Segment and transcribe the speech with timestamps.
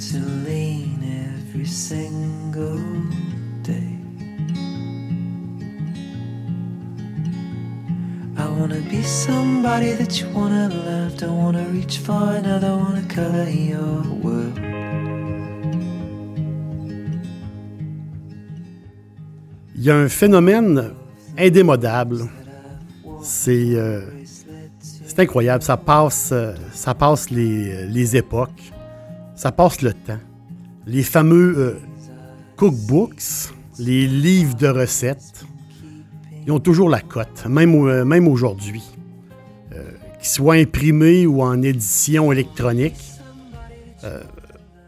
[0.00, 0.30] To.
[19.82, 20.90] Il y a un phénomène
[21.38, 22.28] indémodable.
[23.22, 24.02] C'est euh,
[25.16, 25.62] incroyable.
[25.62, 28.72] Ça passe, euh, ça passe les, les époques.
[29.34, 30.20] Ça passe le temps.
[30.86, 31.78] Les fameux euh,
[32.56, 35.44] cookbooks, les livres de recettes,
[36.46, 38.82] ils ont toujours la cote, même, euh, aujourd'hui.
[39.72, 43.00] Euh, qu'ils soient imprimés ou en édition électronique,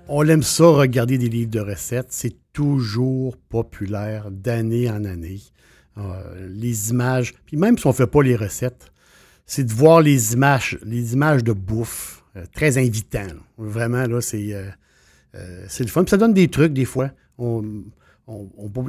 [0.09, 2.09] on aime ça, regarder des livres de recettes.
[2.11, 5.41] C'est toujours populaire d'année en année.
[6.49, 8.93] Les images, puis même si on ne fait pas les recettes,
[9.47, 12.22] c'est de voir les images, les images de bouffe,
[12.53, 13.27] très invitant.
[13.59, 14.69] Vraiment, là, c'est euh,
[15.35, 16.05] euh, c'est le fun.
[16.05, 17.11] Puis ça donne des trucs, des fois.
[17.39, 17.63] On,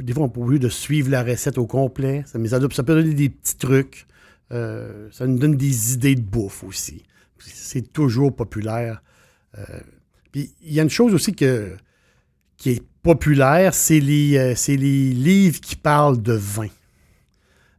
[0.02, 2.22] des fois, on obligé de suivre la recette au complet.
[2.26, 4.06] Ça, mais ça, peut donner des petits trucs.
[4.52, 7.02] Euh, ça nous donne des idées de bouffe aussi.
[7.38, 9.02] C'est toujours populaire.
[9.58, 9.80] Euh,
[10.32, 11.76] puis il y a une chose aussi que,
[12.56, 16.68] qui est populaire, c'est les, euh, les livres qui parlent de vin.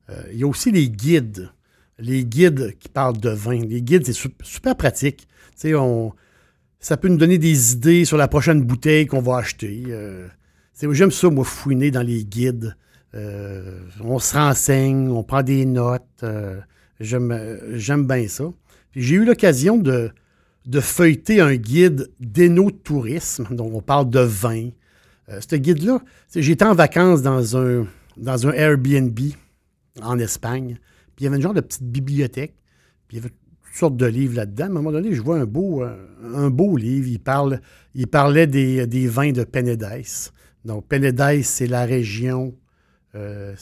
[0.09, 1.49] Euh, il y a aussi les guides.
[1.97, 3.59] Les guides qui parlent de vin.
[3.65, 5.27] Les guides, c'est su- super pratique.
[5.63, 6.13] On,
[6.79, 9.83] ça peut nous donner des idées sur la prochaine bouteille qu'on va acheter.
[9.87, 10.27] Euh,
[10.91, 12.75] J'aime ça, moi, fouiner dans les guides.
[13.13, 16.03] Euh, on se renseigne, on prend des notes.
[16.23, 16.59] euh,
[16.99, 18.45] J'aime bien ça.
[18.95, 20.11] J'ai eu l'occasion de,
[20.65, 23.47] de feuilleter un guide d'éno-tourisme.
[23.55, 24.69] Donc, on parle de vin.
[25.27, 26.01] Ce guide-là,
[26.35, 29.19] j'étais en vacances dans un, dans un Airbnb
[30.01, 30.77] en Espagne.
[31.15, 32.53] Puis il y avait une genre de petite bibliothèque.
[33.11, 33.31] Il y avait
[33.75, 34.65] sortes de livres là-dedans.
[34.65, 37.07] À un moment donné, je vois un beau, euh, un livre.
[37.07, 37.61] Il, parle,
[37.93, 40.31] il parlait des, vins de Penedès.
[40.63, 42.55] Donc, Penedès, c'est la région,
[43.15, 43.55] euh,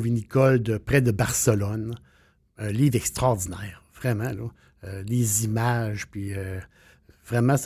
[0.00, 1.94] vinicole près de Barcelone.
[2.58, 4.24] Un livre extraordinaire, vraiment.
[4.24, 4.48] Là.
[4.84, 6.32] Euh, les images, puis
[7.26, 7.56] vraiment,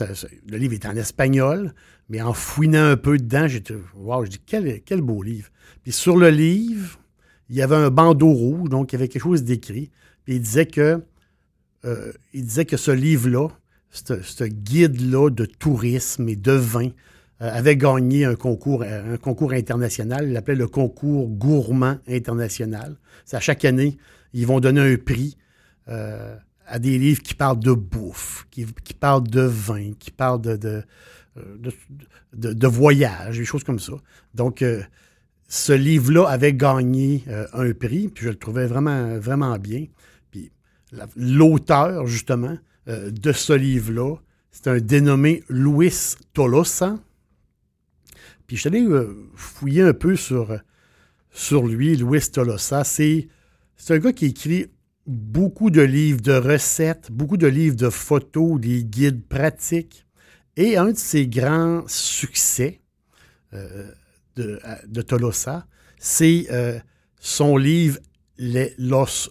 [0.48, 1.74] le livre est en espagnol,
[2.08, 5.48] mais en fouinant un peu dedans, j'ai dit, wow, je dis, quel, quel beau livre.
[5.82, 6.98] Puis sur le livre,
[7.50, 9.90] il y avait un bandeau rouge, donc il y avait quelque chose d'écrit.
[10.24, 11.02] Puis il disait que,
[11.84, 13.48] euh, il disait que ce livre-là,
[13.90, 16.88] ce guide-là de tourisme et de vin,
[17.42, 20.26] euh, avait gagné un concours, euh, un concours international.
[20.26, 22.96] Il l'appelait le concours gourmand international.
[23.24, 23.98] C'est à chaque année,
[24.32, 25.36] ils vont donner un prix
[25.86, 28.64] à des livres qui parlent de bouffe, qui,
[28.98, 30.82] parlent de vin, qui parlent de,
[32.32, 33.92] de, voyage, des choses comme ça.
[34.32, 34.64] Donc,
[35.46, 37.22] ce livre-là avait gagné
[37.52, 39.84] un prix, puis je le trouvais vraiment, vraiment bien.
[41.16, 42.56] L'auteur, justement,
[42.88, 44.16] euh, de ce livre-là,
[44.50, 46.98] c'est un dénommé Luis Tolosa.
[48.46, 50.56] Puis je suis allé euh, fouiller un peu sur,
[51.66, 52.84] lui, Luis Tolosa.
[52.84, 53.28] C'est
[53.88, 54.66] un gars qui écrit
[55.06, 60.06] beaucoup de livres de recettes, beaucoup de livres de photos, des guides pratiques.
[60.56, 62.80] Et un de ses grands succès
[63.54, 63.90] euh,
[64.36, 65.66] de, de Tolosa,
[65.98, 66.46] c'est
[67.18, 67.98] son livre
[68.38, 69.30] Les- Los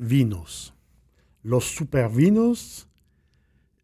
[0.00, 0.72] Supervinos.
[1.44, 2.88] Los Supervinos,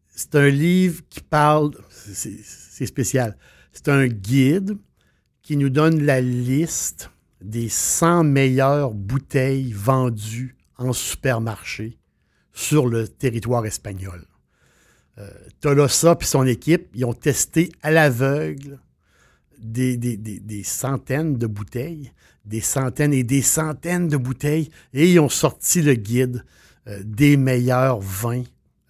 [0.07, 3.37] c'est un livre qui parle, c'est spécial,
[3.71, 4.77] c'est un guide
[5.43, 11.99] qui nous donne la liste des 100 meilleures bouteilles vendues en supermarché
[12.51, 14.25] sur le territoire espagnol.
[15.19, 18.79] Euh, Tolosa et son équipe, ils ont testé à l'aveugle
[19.59, 22.11] des centaines de bouteilles,
[22.47, 26.43] des centaines et des centaines de bouteilles, et ils ont sorti le guide
[26.87, 28.43] euh, des meilleurs vins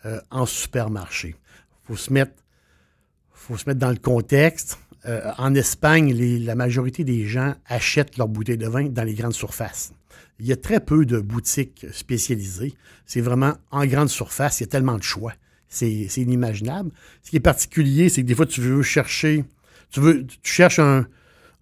[0.05, 1.29] euh, en supermarché.
[1.29, 4.77] Il faut se mettre dans le contexte.
[5.05, 6.13] Euh, en Espagne,
[6.43, 9.93] la majorité des gens achètent leurs bouteilles de vin dans les grandes surfaces.
[10.39, 12.73] Il y a très peu de boutiques spécialisées.
[13.05, 15.33] C'est vraiment en grande surface, il y a tellement de choix.
[15.69, 16.91] C'est c'est inimaginable.
[17.23, 19.45] Ce qui est particulier, c'est que des fois, tu veux chercher,
[19.89, 21.07] tu veux, tu cherches un,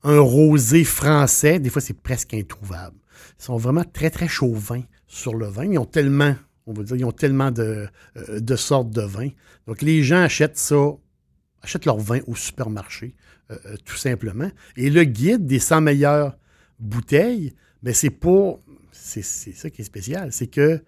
[0.05, 2.95] un rosé français, des fois, c'est presque introuvable.
[3.39, 5.65] Ils sont vraiment très, très chauvins sur le vin.
[5.65, 6.35] Ils ont tellement,
[6.67, 7.87] on va dire, ils ont tellement de,
[8.17, 9.29] euh, de sortes de vins.
[9.65, 10.91] Donc, les gens achètent ça,
[11.63, 13.15] achètent leur vin au supermarché,
[13.51, 14.49] euh, euh, tout simplement.
[14.77, 16.37] Et le guide des 100 meilleures
[16.79, 18.61] bouteilles, ben, c'est pour,
[18.91, 20.81] c'est ça qui est spécial, c'est que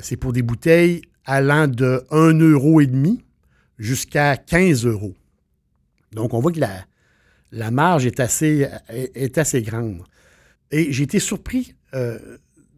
[0.00, 2.80] c'est pour des bouteilles allant de 1,5 euro
[3.78, 5.14] jusqu'à 15 euros.
[6.12, 6.86] Donc, on voit que la,
[7.52, 8.66] la marge est assez,
[9.62, 10.02] grande.
[10.70, 12.18] Et j'ai été surpris euh,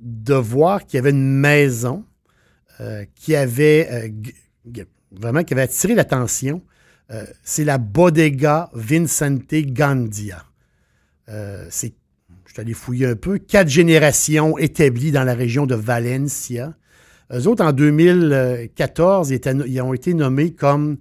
[0.00, 2.05] de voir qu'il y avait une maison
[2.81, 6.61] euh, qui avait euh, vraiment attiré l'attention.
[7.44, 10.44] c'est la Bodega Vincente Gandia.
[11.71, 11.94] c'est,
[12.47, 16.75] je suis allé fouiller un peu, quatre générations établies dans la région de Valencia.
[17.32, 20.99] Eux autres, en 2014, ils, ont été nommés comme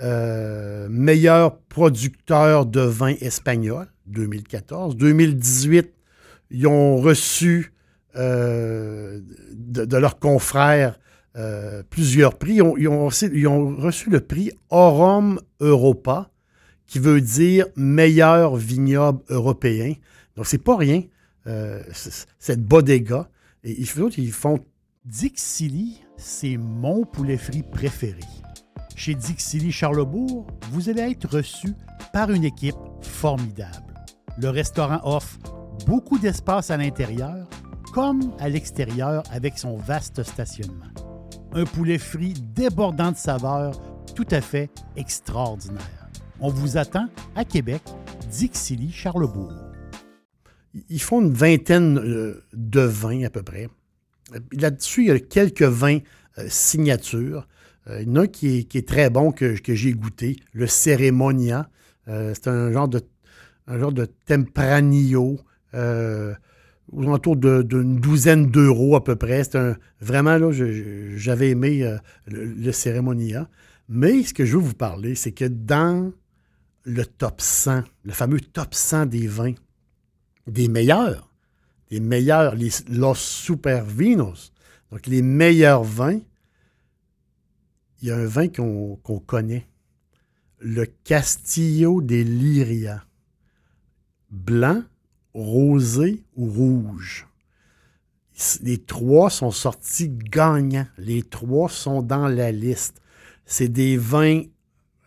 [0.00, 4.96] euh, meilleur producteur de vin espagnol, 2014.
[4.96, 5.92] 2018,
[6.50, 7.72] ils ont reçu
[8.16, 9.20] euh,
[9.52, 10.98] de, leurs confrères
[11.36, 12.54] euh, plusieurs prix.
[12.76, 16.30] Ils ont, reçu le prix Aurum Europa,
[16.86, 19.94] qui veut dire meilleur vignoble européen.
[20.34, 21.02] Donc, c'est pas rien,
[22.40, 23.28] cette bodega.
[23.62, 23.86] Et ils
[24.32, 24.58] font
[25.04, 28.22] Dixili, c'est mon poulet frit préféré.
[28.96, 31.74] Chez Dixili Charlebourg, vous allez être reçu
[32.12, 33.94] par une équipe formidable.
[34.38, 35.38] Le restaurant offre
[35.86, 37.48] beaucoup d'espace à l'intérieur
[37.92, 40.90] comme à l'extérieur avec son vaste stationnement.
[41.52, 43.80] Un poulet frit débordant de saveurs
[44.14, 46.08] tout à fait extraordinaire.
[46.40, 47.82] On vous attend à Québec,
[48.30, 49.52] Dixilly, Charlebourg.
[50.88, 53.68] Ils font une vingtaine euh, de vins à peu près.
[54.52, 55.98] Là-dessus, il y a quelques vins
[56.38, 57.46] euh, signatures.
[57.88, 61.68] Euh, il y en a un qui est, très bon que, j'ai goûté, le Ceremonia.
[62.08, 63.00] Euh, c'est un genre de,
[63.66, 65.38] un genre de Tempranillo,
[66.92, 69.44] autour d'une douzaine d'euros à peu près.
[69.44, 69.58] C'est
[70.00, 70.50] vraiment, là,
[71.16, 73.48] j'avais aimé le, le Ceremonia.
[73.88, 76.12] Mais ce que je veux vous parler, c'est que dans
[76.84, 79.54] le top 100, le fameux top 100 des vins,
[80.46, 81.30] des meilleurs,
[81.90, 84.52] les meilleurs, les, los super vinos,
[84.90, 86.20] donc les meilleurs vins,
[88.04, 89.66] il y a un vin qu'on connaît,
[90.58, 93.02] le Castillo de Liria,
[94.30, 94.82] blanc,
[95.32, 97.26] rosé ou rouge?
[98.60, 100.86] Les trois sont sortis gagnants.
[100.98, 103.00] Les trois sont dans la liste.
[103.46, 104.42] C'est des vins,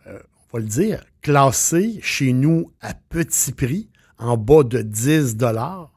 [0.08, 0.18] euh,
[0.52, 5.92] on va le dire, classés chez nous à petit prix, en bas de 10 dollars.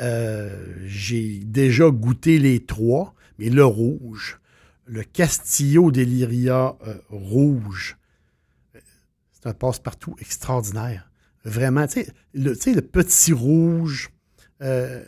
[0.00, 4.40] Euh, j'ai déjà goûté les trois, mais le rouge,
[4.86, 7.96] le Castillo Deliria euh, rouge,
[9.32, 11.10] c'est un passe-partout extraordinaire.
[11.44, 14.10] Vraiment, tu sais, le, petit rouge.
[14.62, 15.04] Euh,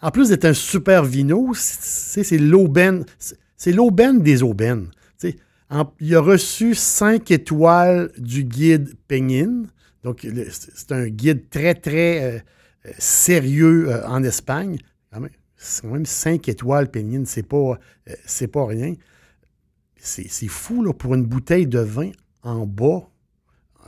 [0.00, 3.04] en plus d'être un super vino, c'est l'aubaine.
[3.56, 4.88] C'est l'aubaine des aubaines.
[6.00, 9.64] il a reçu cinq étoiles du guide Penin.
[10.02, 12.44] Donc, c'est un guide très, très
[12.98, 14.78] sérieux euh, en Espagne.
[15.56, 18.94] C'est quand même 5 étoiles, Pénine, c'est pas, euh, pas rien.
[20.04, 22.10] C'est fou là, pour une bouteille de vin
[22.42, 23.08] en bas,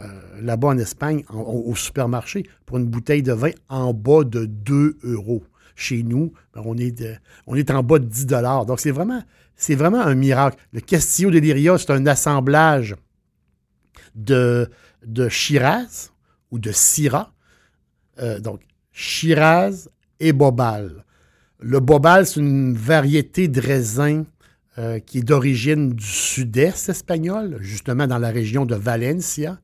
[0.01, 4.99] euh, là-bas en Espagne, au supermarché, pour une bouteille de vin en bas de 2
[5.03, 5.43] euros.
[5.75, 6.77] Chez nous, ben, on,
[7.57, 8.65] est en bas de 10 dollars.
[8.65, 9.25] Donc, c'est vraiment,
[9.57, 10.57] c'est vraiment un miracle.
[10.73, 12.95] Le Castillo de Liria, c'est un assemblage
[14.15, 14.71] de,
[15.05, 16.13] de Shiraz
[16.53, 17.33] ou de Syrah.
[18.39, 18.61] donc,
[18.93, 19.89] Shiraz
[20.21, 21.05] et Bobal.
[21.59, 24.25] Le Bobal, c'est une variété de raisin
[24.77, 29.61] euh, qui est d'origine du sud-est espagnol, justement dans la région de Valencia.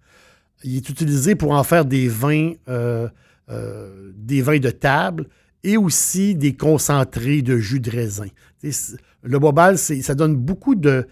[0.63, 3.09] Il est utilisé pour en faire des vins, euh,
[3.51, 5.27] euh, des vins de table
[5.65, 8.29] et aussi des concentrés de jus de raisin.
[9.23, 11.09] Le Bobal, ça donne beaucoup de.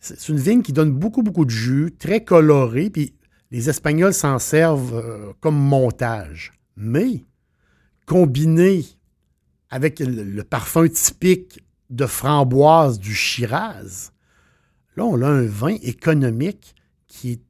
[0.00, 3.14] C'est une vigne qui donne beaucoup, beaucoup de jus, très coloré, puis
[3.50, 6.52] les Espagnols s'en servent comme montage.
[6.76, 7.24] Mais
[8.04, 8.84] combiné
[9.70, 14.12] avec le, parfum typique de framboise du Shiraz,
[14.96, 16.74] là, on a un vin économique
[17.06, 17.40] qui est,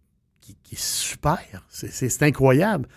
[0.74, 1.66] super.
[1.70, 2.88] C'est incroyable.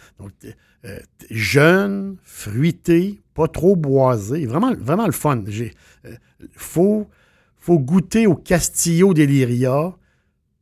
[0.83, 4.45] Euh, jeune, fruité, pas trop boisé.
[4.45, 5.43] Vraiment, vraiment le fun.
[5.47, 5.71] Il
[6.05, 6.15] euh,
[6.55, 7.07] faut,
[7.69, 9.95] goûter au Castillo d'Eliria.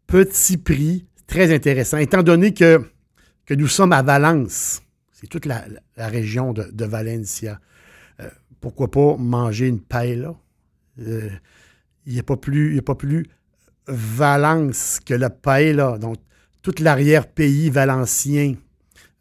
[0.07, 1.98] Petit prix, très intéressant.
[1.98, 2.83] Étant donné que,
[3.45, 4.81] que nous sommes à Valence,
[5.13, 5.65] c'est toute la,
[5.98, 7.59] région de, Valencia.
[8.19, 10.36] Euh, pourquoi pas manger une paella?
[11.00, 11.29] Euh,
[12.06, 13.25] il n'y a, pas plus, pas plus
[13.88, 15.98] Valence que la paella.
[15.98, 16.18] Donc,
[16.62, 18.56] tout l'arrière-pays valencien,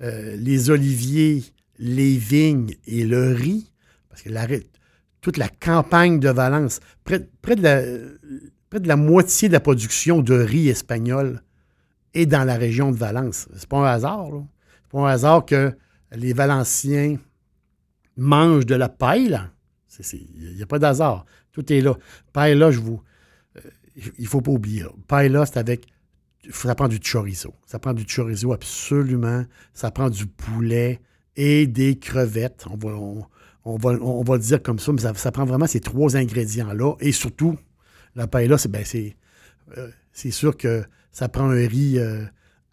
[0.02, 1.44] euh, les oliviers,
[1.78, 3.70] les vignes et le riz,
[4.08, 4.46] parce que la,
[5.20, 11.42] toute la campagne de Valence, près, de la, moitié de la production de riz espagnol
[12.14, 13.48] est dans la région de Valence.
[13.56, 14.28] C'est pas un hasard.
[14.82, 15.72] C'est pas un hasard que
[16.12, 17.16] les Valenciens
[18.16, 19.38] mangent de la paille.
[20.12, 21.24] Il n'y a pas d'hasard.
[21.52, 21.96] Tout est là.
[22.32, 23.02] Paille là, je vous.
[23.56, 23.60] Euh,
[23.96, 24.84] il ne faut pas oublier.
[25.06, 25.86] Paille là, c'est avec.
[26.50, 27.54] Ça prend du chorizo.
[27.66, 29.44] Ça prend du chorizo absolument.
[29.74, 31.00] Ça prend du poulet
[31.36, 32.66] et des crevettes.
[33.64, 36.94] On va, le dire comme ça, mais ça, prend vraiment ces trois ingrédients-là.
[37.00, 37.58] Et surtout,
[38.14, 38.84] la paella, c'est ben,
[39.76, 42.24] euh, sûr que ça prend un riz euh,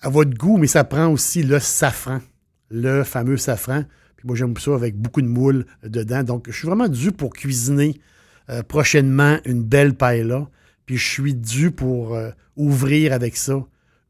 [0.02, 2.22] à votre goût, mais ça prend aussi le safran,
[2.70, 3.84] le fameux safran.
[4.26, 6.24] Moi, j'aime ça avec beaucoup de moules dedans.
[6.24, 8.02] Donc, je suis vraiment dû pour cuisiner
[8.50, 10.50] euh, prochainement une belle paella.
[10.86, 12.16] Puis je suis dû pour
[12.56, 13.66] ouvrir avec ça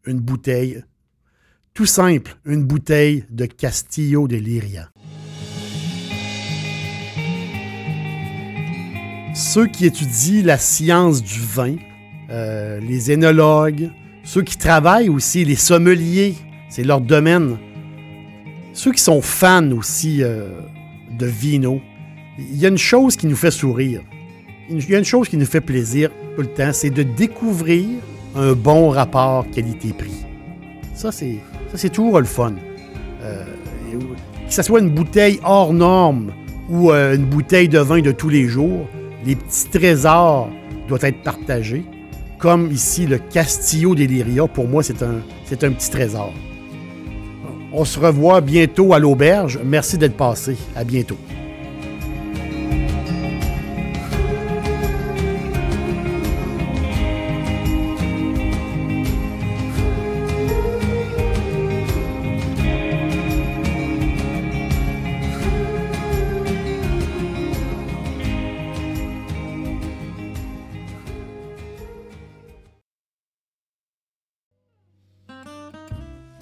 [0.06, 0.84] une bouteille.
[1.74, 4.90] Tout simple, une bouteille de Castillo de Liria.
[9.36, 11.76] ceux qui étudient la science du vin,
[12.30, 13.92] euh, les énologues,
[14.24, 16.36] ceux qui travaillent aussi, les sommeliers,
[16.70, 17.58] c'est leur domaine.
[18.76, 20.50] Ceux qui sont fans aussi euh,
[21.18, 21.80] de vino,
[22.38, 24.02] il y a une chose qui nous fait sourire.
[24.70, 27.88] Il y a une chose qui nous fait plaisir tout le temps, c'est de découvrir
[28.36, 30.26] un bon rapport qualité-prix.
[30.94, 31.38] Ça, c'est,
[31.72, 32.54] ça, c'est toujours le fun.
[33.24, 33.46] Euh,
[34.46, 36.34] que ce soit une bouteille hors norme
[36.70, 38.90] ou une bouteille de vin de tous les jours,
[39.26, 40.50] les petits trésors
[40.90, 41.86] doivent être partagés.
[42.40, 46.34] Comme ici, le Castillo d'Eliria, pour moi, c'est un petit trésor.
[47.78, 49.60] On se revoit bientôt à l'auberge.
[49.62, 50.56] Merci d'être passé.
[50.78, 51.18] À bientôt.